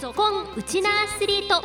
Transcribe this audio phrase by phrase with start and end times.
[0.00, 1.62] ぞっこんウチナアスリート。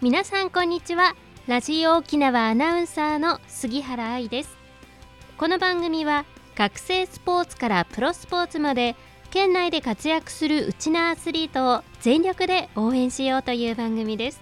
[0.00, 1.14] 皆さんこんにちは。
[1.46, 4.56] ラジオ沖縄アナウンサーの杉原愛です。
[5.36, 6.24] この番組は
[6.56, 8.96] 学生スポーツからプロスポーツまで
[9.30, 14.40] 県内で活躍するうちなアスリートを全力で応援しようという番組です。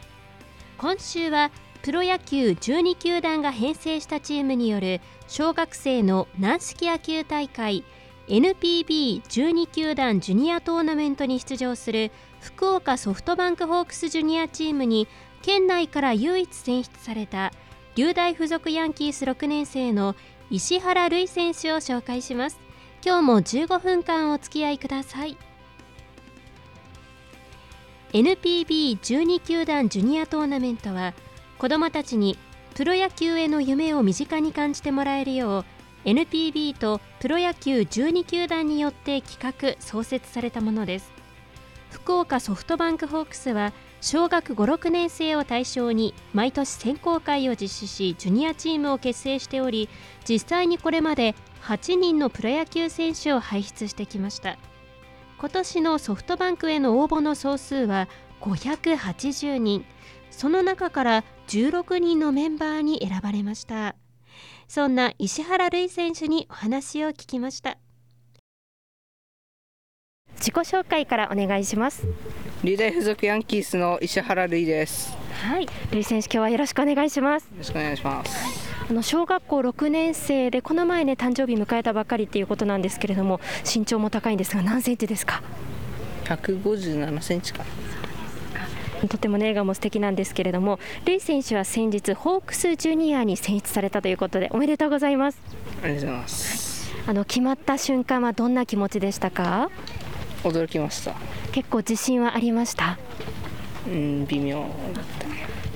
[0.79, 1.51] 今週は
[1.83, 7.85] プロ野球12球団が編成したチームによる小学生の軟式野球大会
[8.29, 15.07] NPB12 球団ジュニアトーナメントに出場する福岡ソフトバンクホークスジュニアチームに
[15.43, 17.53] 県内から唯一選出された
[17.95, 20.17] 流大附属ヤンキース6年生の
[20.51, 22.59] 石原瑠衣選手を紹介します。
[23.05, 25.37] 今日も15分間お付き合いください。
[28.13, 31.15] NPB12 球団ジュニアトーナメントは
[31.59, 32.37] 子どもたちに
[32.75, 35.65] プロ野球への夢を身近に感じてもらえるよう
[36.05, 41.11] NPB とプロ野球12球団によって企画創設されたものです。
[41.91, 49.89] 福岡ソフトバンクホークスは小学56年生を対象に毎年選考会を実施しジュニアチームを結成しており
[50.29, 54.59] 実際にこれまで8人のプロ野球選手を輩出してきました。
[55.39, 58.09] 今年のソフトバンクへの応募の総数は
[58.41, 59.85] 580人。
[60.31, 63.97] その中から16人のメンバーに選ばれました。
[64.69, 67.79] そんな石原瑠衣選手にお話を聞きました。
[70.37, 72.07] 自己紹介からお願いします。
[72.63, 75.17] 流大附属ヤンキースの石原瑠衣です。
[75.43, 75.67] はい。
[75.67, 77.45] 瑠衣選手今日はよろしくお願いします。
[77.45, 78.67] よろしくお願いします。
[78.89, 85.43] あの小学校6年生でこの前ね誕生日迎えたばかりっていうことなんですけれども身長も高いんですが何センチですか
[86.25, 87.65] ？157センチか
[89.09, 95.41] とてもね笑顔も素敵なんですけれどもルイ選手は先日ホークスジュニアに選出されたということでおめでとうございます。
[95.83, 96.93] ありがとうございます。
[97.07, 99.71] あの決まった瞬間はどんな気持ちでしたか？
[100.43, 101.15] 驚きました。
[101.53, 102.99] 結構自信はありました？
[103.87, 104.65] うん微妙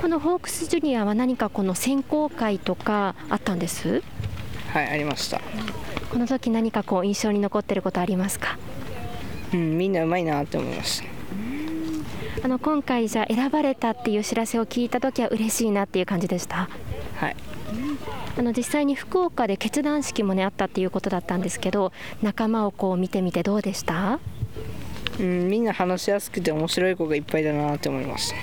[0.00, 4.02] このホークスジュニアは何かこの選考会とかあったんです？
[4.72, 5.40] はいありました。
[6.10, 8.58] この時何かこう印象に残ってることありますか？
[9.52, 11.19] うんみんなうまいなって思いました
[12.42, 16.68] あの今回じゃ選ばれたっていう知らせを聞いた時は嬉しいなっていう感じでした？
[17.16, 17.36] はい。
[18.38, 21.92] あの実際に福岡で決断式もねあったっていうことだったんですけど
[22.22, 24.18] 仲間をこう見てみてどうでした？
[25.18, 28.36] うんみんな話しやすくて面白い子がいっぱいだなって思いました。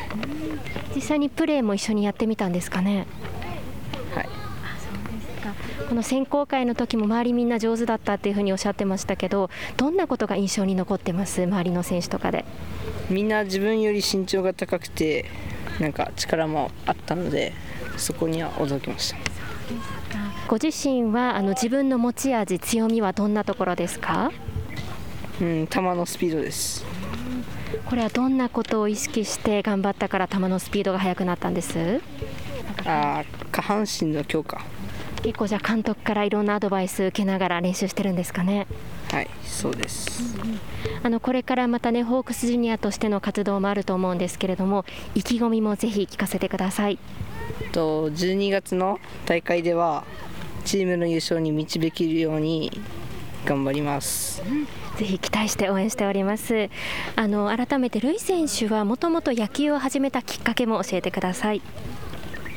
[0.96, 2.98] 実際にプレーも一緒にやってみたんですかね？
[2.98, 3.08] はい
[5.88, 11.44] この選考会の時も周りみんな上手だったっていうふうにおっしゃってましたけどどんなことが印象に残ってます？
[11.44, 12.44] 周りの選手とかで。
[13.10, 15.26] みんな自分より身長が高くて
[15.80, 17.54] なんか力もあったので
[17.96, 19.18] そこには驚きました。
[20.48, 24.32] ご自身はあの自分の持ち味強みはどんなところですか？
[25.40, 26.86] うん球のスピードです。
[27.86, 32.02] これはどんなことを意識して頑張ったから球のスピードが速くなったんです？
[32.86, 34.62] あ下半身の強化
[35.24, 38.68] 結構じゃあ監督からいろんなアドバイス受けながら練習してるんですかね？
[39.12, 40.36] はいそうです。
[41.04, 44.86] あのこれからまたねホークスジュニアとしての活動もあると思うんですけれども
[45.16, 46.98] 意気込みもぜひ聞かせてください。
[47.72, 50.06] と12月の大会では
[50.66, 52.72] チームの優勝に導けるように
[53.46, 54.42] 頑張ります。
[54.98, 56.70] ぜひ期待して応援しております。
[57.16, 61.62] あの改めてルイ選手はもともと野球を始めたきっかけも教えてください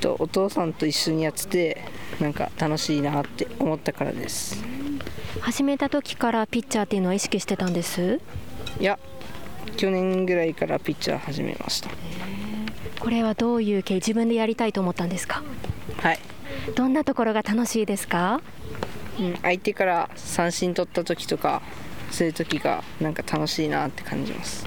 [0.00, 1.84] とお父さんと一緒にやってて
[2.21, 4.65] なんか楽しいなって思ったからです。
[5.41, 8.21] 始めた時からピッチャーっていうのは意識してたんです？
[8.81, 8.99] いや
[9.77, 11.91] 去年ぐらいからピッチャー始めました。
[12.99, 15.43] これはどういう経自分でやりたいと思ったんですか？
[15.99, 16.19] はい。
[16.75, 18.43] どんなところが楽しいですか、
[19.19, 21.62] うん、相手から三振取った時とか
[22.10, 24.67] そういう時がなんか楽しいなって感じます。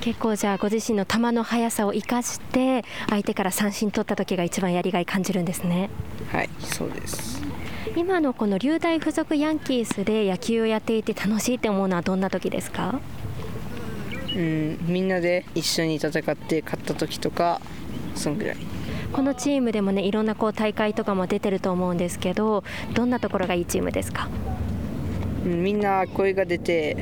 [0.00, 5.90] 結構じゃあご自身の球の速さを生かして相手から三振取った時が一番やりがい感じるんですね。
[6.30, 7.42] はいそうです。
[7.96, 13.00] 今のこの流大附属ヤンキースで野球をやっていて楽しいって思うのはどんな時ですか？
[14.36, 17.60] うんみんなで一緒に戦って勝った時とか
[18.14, 18.56] そんぐらい。
[19.12, 22.62] このチームでもねいろんなこう大会とかも出てると思うんですけど
[22.94, 24.28] どんなところがいいチームですか？
[25.48, 26.96] みんな声が出て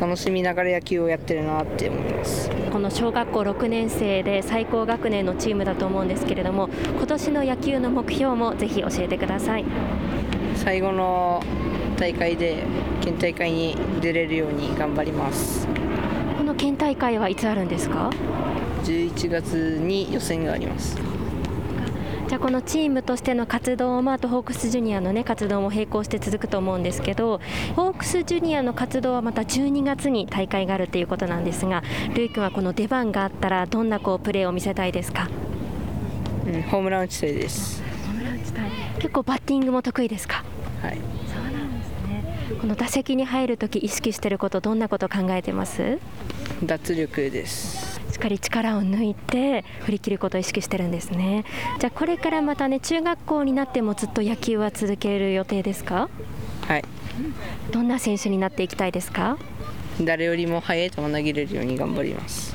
[0.00, 2.50] 楽しみながら野球をやってるなって思います。
[2.72, 9.64] この小学校6年生で最高学年のチームだと思うんですけれども今年の野球の目標もぜひ教えてください。
[10.56, 11.42] 最後の
[11.98, 12.64] 大会で
[13.00, 15.66] 県大会に出れるように頑張ります。
[16.38, 18.10] この県大会はいつあるんですか
[18.84, 20.98] ？11月に予選があります
[22.30, 27.40] じゃあこのチームとしての活動もあとホークスジュニアのね活動も並行して続くと思うんですけど
[27.74, 31.82] ホークスジュニアの活動はまた12月に大会があるということなんですが
[32.14, 35.28] ルイ君はこの出番があったらどんなこうプレーを見せたいですか、
[36.46, 37.82] うん、ホームラン打ちたいです。
[39.00, 40.44] 結構バッティングも得意ですか？
[40.82, 40.98] はい。
[41.26, 42.58] そうなんですね。
[42.60, 45.98] この打席に入るとき意識していることどんなこと考えてます？
[46.62, 47.89] 脱力です
[48.20, 51.44] かり力を抜いて振り切ることを意識してるんですね。
[51.78, 56.08] じゃあこれからまたね中学校になってもずっと野球は続ける予定ですか？
[56.68, 56.84] はい。
[57.72, 59.38] どんな選手になっていきたいですか？
[60.00, 62.54] 誰よりも速い球投げれるように頑張ります。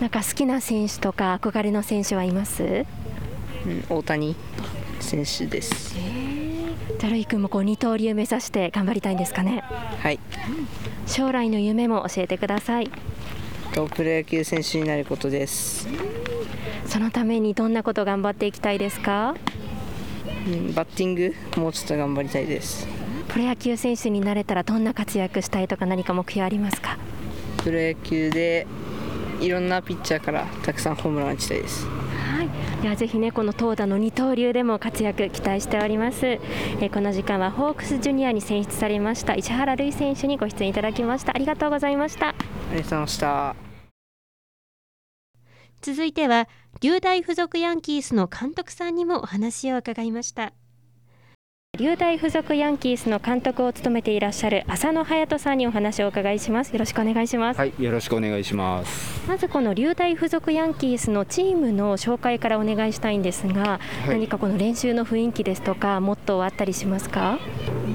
[0.00, 2.62] なんか好きな選手とか憧れの選手はいます、
[3.66, 4.36] うん、大谷
[5.00, 5.94] 選手です。
[6.98, 9.62] じゃるい君もこう二刀流目指して頑張りたいんですかね？
[10.00, 10.20] はい。
[11.06, 12.90] 将来の夢も教えてください
[13.72, 15.88] とプロ野球選手になることです。
[16.86, 19.34] そのためにどんなこと頑張っていきたいですか、
[20.46, 22.86] うん、バッティングもうちょっと頑張りたいです。
[23.28, 26.98] プロ野球選手になれたらどんな活躍したいとか何か目標ありますか？
[27.64, 28.66] プロ野球で
[29.40, 31.86] いろんなピッチャーからたくさんホームラン打ちたいです。
[31.86, 36.38] はい、ではぜひねこの投打の二刀流でも活躍期待しております、
[36.80, 41.34] えこの時間はホークスジュニアに選出されました石原瑠選手にご出演いただきました。
[41.34, 42.28] ありがとうございました。
[42.28, 42.34] あ
[42.72, 43.56] りがとうございました。
[45.80, 46.48] 続いては
[46.80, 50.52] 琉大附属ヤンキースの監督さんにもお話を伺いました。
[51.78, 56.72] 琉大附属ヤンキースの監督を務めていらっしゃる浅野隼人さんにお話をお伺いします。
[56.72, 57.56] よろしくお願いします。
[57.58, 59.26] はいよろしくお願いします。
[59.26, 67.38] まずこの琉大附属ヤンキースのチームの紹介からお願いしたいんですが、はい、何かこの練習の雰囲気ですとかモットーはあったりしますか？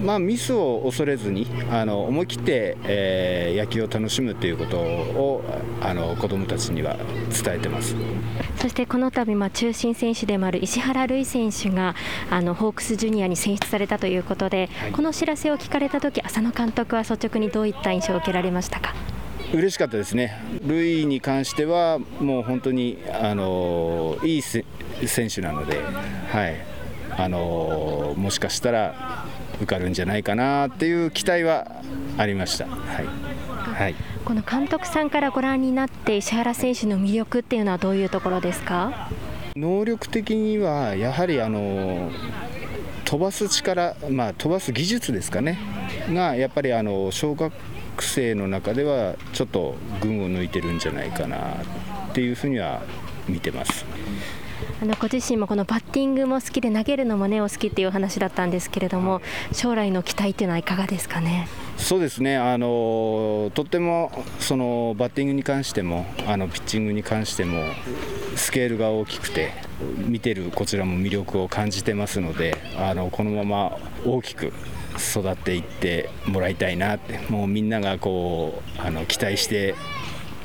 [0.04, 5.44] まあミスを恐れずにあの思い切って、えー、野球を楽しむということを
[5.82, 6.96] あの子どもたちには
[7.44, 7.96] 伝えてます。
[8.60, 11.96] そしてこの度まあ中心選手でもある石原瑠選手が
[12.30, 18.96] あのホークスジュニアに選出されたということで、はい、この知らせを聞かれた時浅野監督は率直にどういった印象を受けられましたか？
[19.54, 24.64] 嬉しかったですね、ルイに関してはもう本当にあのいい選
[25.34, 25.80] 手なので、
[26.32, 26.56] はい。
[27.20, 29.26] あのもしかしたら
[29.58, 31.68] 受かるんじゃないかなっていう期待は
[32.18, 32.66] ありました。
[32.68, 33.06] はい
[33.74, 33.96] はい、
[34.26, 39.10] この監督さんからご覧になって石原選手の魅力っていうのはどういうところですか？
[39.56, 42.12] 能力的にはやはりあの
[43.06, 45.58] 飛ばす力、まあ、飛ばす技術ですかね
[46.12, 47.54] がやっぱりあの小学
[48.00, 52.82] 生の中ではちょっと群を抜いてるんじゃないかなっていうふうには
[53.28, 53.86] 見てます。
[54.80, 59.22] あのご自身もこのバッティングも好きで投げるのもねお好きっていう話だったんですけれども
[59.52, 61.48] 将来の期待っていうのはいかがですかね？
[61.78, 67.64] そうですねあのとってもそのバッティングに関してもあのピッチングに関しても
[68.36, 69.52] スケールが大きくて
[69.98, 74.54] 見てるこちらも魅力を感じてますのであのこのまま大きく
[74.98, 79.76] 育っていってもらいたいなってもうみんながこうあの期待して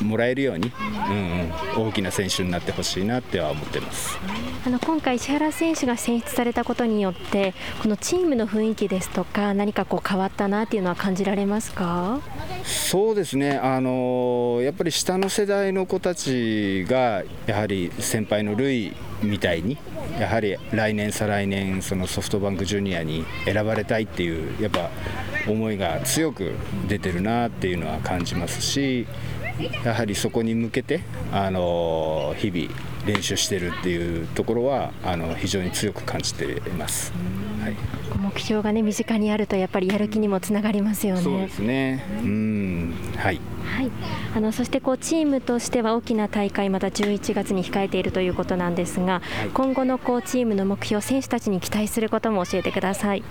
[0.00, 0.72] もらえるように、
[1.10, 4.18] うんうん、大きな選手になってほしいなっては思ってます。
[4.64, 7.52] あの今回、石原選手が選出されたことによって
[7.82, 12.20] このチームの雰囲気ですとか何かこう変わったなっていうのは感じられますか？
[12.64, 19.78] そうですね、あのやっぱり下の世代の子たちがやはり先輩のルイみたいに
[20.20, 24.90] やはり来年、再来年そのソフトバンクジュニアに選ばれたいっていうやっぱ
[25.48, 26.52] 思いが強く
[26.86, 29.08] 出てるなっていうのは感じますし
[29.84, 31.00] やはりそこに向けて
[31.32, 32.68] あの日々
[33.06, 37.12] 練習してるっていうところはあの非常に強く感じています。
[37.60, 37.76] はい、
[38.18, 41.22] 目標がね身近にあるとやっぱりやる気にもつながりますよね。
[41.22, 42.04] そうですね。
[42.22, 43.40] うん、はい。
[43.64, 43.90] はい。
[44.34, 53.22] あのそしてこうチームとしては大きな大会また11月に控えているということなんですが、はい、今後のこうチームの目標選手たちに期待することも教えてください。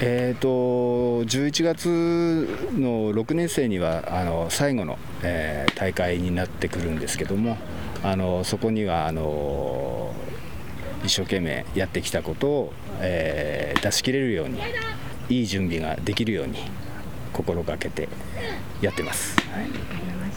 [0.00, 1.88] えーと、11月
[2.78, 7.56] の6年生にはあの最後の、えー、大会になってくるんですけども
[8.02, 10.12] あのそこにはあの
[11.04, 14.60] 一生懸命やってきたことを、えー、出し切れるように
[15.28, 16.58] いい準備ができるように
[17.32, 18.08] 心がけて
[18.80, 19.36] やってます。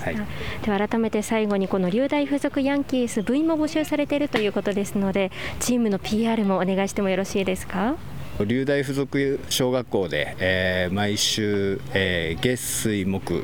[0.01, 0.15] はい、
[0.63, 7.95] では改めて最後にこの琉大附属ヤンキース部員も募集されているということですのでチームの PR もお願いしてもよろしいですか？
[8.39, 13.41] 流大附属小学校で、えー、毎週、えー、月水木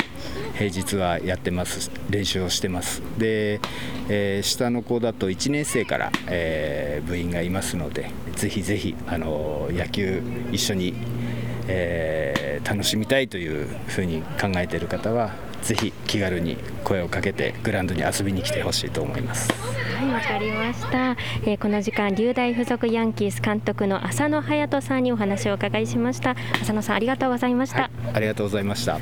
[0.56, 3.02] 平日はやってます練習をしてます。
[3.18, 3.60] で、
[4.10, 10.94] えー、下の子だと1年生から、え、部員がいますのでぜひぜひあの野球一緒に、
[11.68, 19.52] え、楽しみたいというふうに考えている方はぜひ気軽に声をかけてグラウンドに遊びに来てほしいと思います。
[19.52, 26.36] はいわかりました、えー、この時間流大附属ヤンキース監督の浅野隼人さんにお話をお伺いしました。
[26.62, 29.00] 浅野さんありがとうございました、はい、ありがとうございました。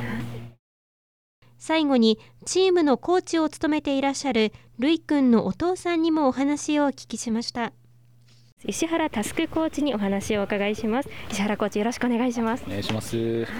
[1.58, 7.74] 最後にチームのコーチを務めていらっしゃるるいくんのお父さんにもお話をお聞きしました
[8.68, 11.10] 石原タスクコーチにお話をお伺いします。
[11.30, 12.64] 石原コーチよろしくお願いします。
[12.66, 13.46] お願いします。
[13.46, 13.52] は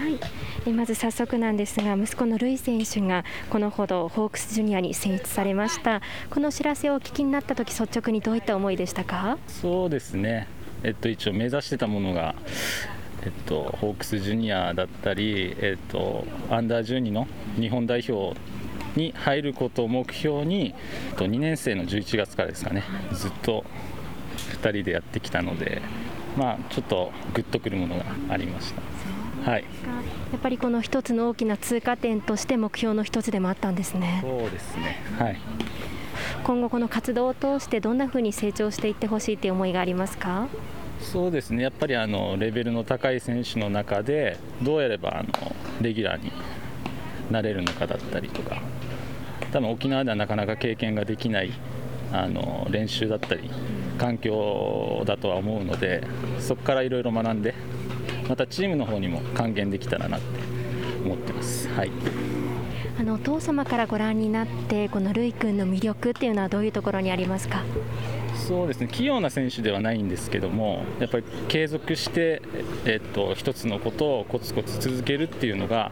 [0.66, 0.72] い。
[0.72, 6.02] まず早速なんですが息子のルイ選手がこのほどホークスジュニアに選出されました。
[6.32, 9.38] この知らせをお聞きになった時率直にどういった思いでしたか？
[9.48, 10.48] そうですね。
[10.82, 12.34] えっと一応目指してたものが
[13.24, 17.28] えっと、ホークスジュニアだったり、えっと、アンダー12の
[17.60, 18.40] 日本代表
[18.96, 20.76] に入ることを目標に
[21.16, 22.84] 2年生の11月からですかね。
[23.14, 23.66] ずっと
[24.36, 25.82] 2人でやってきたので、
[26.38, 28.82] まあ、ちょっとグッとくるものがありました。
[29.50, 29.64] はい、
[30.32, 34.22] やっぱりこの一つの大きな通過点として目標の一つでもあったんですね。
[34.24, 35.38] そうですね、はい、
[36.44, 40.48] 今後、この活動を通してどんなふうに成長していってほしいという思いがありますか？
[41.00, 41.62] そうですね。
[41.62, 45.30] やっぱりあのレベルの高い選手の中でどうやればあの
[45.82, 46.32] レギュラーに
[47.30, 48.62] なれるのかだったりとか
[49.52, 51.52] 多分沖縄ではなかなか経験ができない
[52.12, 53.50] あの練習だったり
[53.98, 56.06] 環境だとは思うので
[56.40, 57.54] そこからいろいろ学んで
[58.28, 60.28] またチームの方にも還元できたらなって
[61.04, 61.68] 思ってます。
[61.70, 61.92] はい。
[62.98, 67.62] あのお父様からご覧になってこのルイ君の魅力っていうのはどういうところにありますか？
[68.36, 68.88] そうですね。
[68.88, 72.42] 器用な選手ではないんですけどもやっぱり継続して、
[72.86, 75.92] えっと、一つのことをコツコツ続けるっていうのが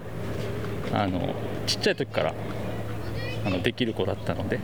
[0.93, 1.35] あの
[1.67, 2.33] ちっちゃい時から
[3.45, 4.59] あのできる子だったので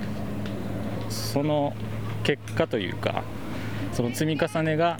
[1.10, 1.74] その
[2.24, 3.24] 結果というか
[3.94, 5.00] その積み重ねがやっ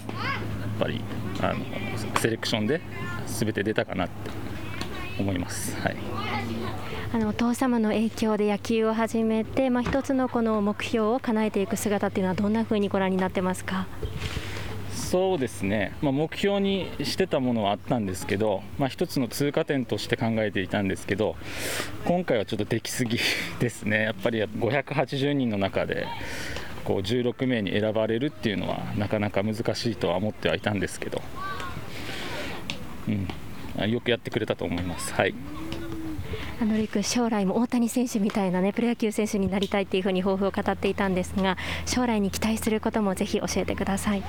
[0.78, 1.00] ぱり
[1.40, 2.80] あのセレクションで
[3.26, 4.30] 全て出たかなって
[5.18, 5.78] 思います。
[5.80, 5.96] はい。
[7.12, 13.88] あのお父様の影響で野球を始めて、まあ、一つのこの目標を叶えていく姿っていうのはどんなふうにご覧になってますか？
[14.92, 21.34] そうですね、まあ、目標にしてたものはあったんですけど、まあ、一つの通過点として考えていたんですけど
[22.04, 23.18] 今回はちょっとできすぎ
[23.58, 24.02] ですね。
[24.04, 26.06] やっぱり580人の中で
[26.84, 31.22] こう16名に選ばれるっていうのはなかなか難しいとは思ってはいたんですけど、
[33.78, 35.12] うん、よくやってくれたと思います。
[35.14, 35.34] はい。
[36.60, 41.56] あのりく将来も大谷選手みたいなねプロ野球選手になりたいっていうふうに抱負を語っていたんですが
[41.86, 44.22] 将来に期待することもぜひ教えてください。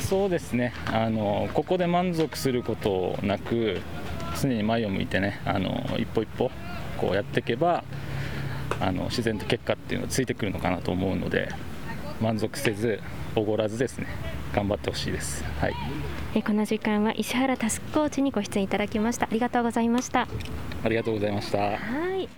[0.00, 0.72] そうですね。
[0.86, 3.82] あのここで満足することなく
[4.40, 6.50] 常に前を向いてねあの一歩一歩
[6.96, 7.84] こうやっていけば
[8.80, 11.50] あの自然と結果っていうのがついてくるのかなと思うので
[12.20, 13.00] 満足せず
[13.34, 14.06] おごらずですね
[14.54, 15.42] 頑張ってほしいです。
[15.60, 15.74] はい。
[16.36, 19.26] えこの時間は石原タスクコーチにご出演いただきました。
[19.26, 20.28] ありがとうございました。
[20.84, 21.58] ありがとうございました。
[21.58, 21.76] は
[22.16, 22.28] い。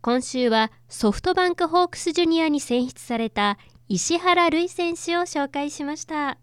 [0.00, 6.38] 今週はソフトバンクホークスジュニアに選出された石原瑠衣選手を紹介しました。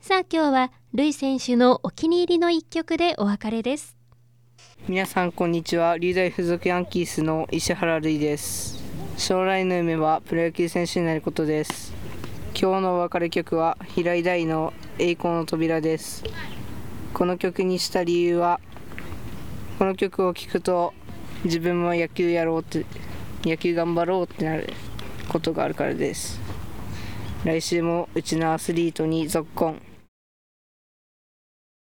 [0.00, 3.96] さあ今日は瑠衣選手のお気に入りの一曲でお別れです。
[4.86, 5.98] 皆さんこんにちは。
[5.98, 8.79] 流大附属ヤンキースの石原瑠衣です。
[9.16, 11.92] 将来の夢はプロ野球選手になることです。
[12.60, 16.24] 今日のお別れ曲は平井大の栄光の扉です。
[17.14, 18.60] この曲にした理由は
[19.78, 20.94] この曲を聴くと
[21.44, 22.84] 自分も野球やろうって
[23.44, 24.72] 野球頑張ろうってなる
[25.28, 26.40] ことがあるからです。
[27.44, 29.82] 来週もうちのアスリートにぞっこん